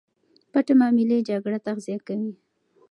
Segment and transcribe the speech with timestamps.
[0.51, 2.31] پټې معاملې جګړه تغذیه کوي.